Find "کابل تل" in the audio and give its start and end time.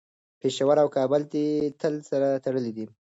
0.97-1.93